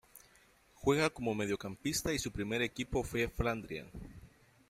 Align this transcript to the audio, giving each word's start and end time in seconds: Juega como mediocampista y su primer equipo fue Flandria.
Juega 0.73 1.11
como 1.11 1.35
mediocampista 1.35 2.11
y 2.11 2.17
su 2.17 2.31
primer 2.31 2.63
equipo 2.63 3.03
fue 3.03 3.27
Flandria. 3.27 3.85